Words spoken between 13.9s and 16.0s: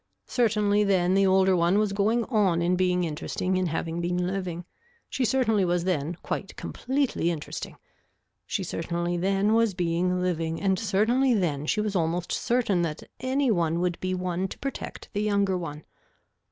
be one to protect the younger one.